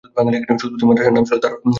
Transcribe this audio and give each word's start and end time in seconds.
শুরুতে 0.61 0.83
মাদ্রাসার 0.87 1.13
নাম 1.15 1.25
ছিল 1.25 1.37
‘দারুল 1.37 1.57
উলুম’। 1.57 1.69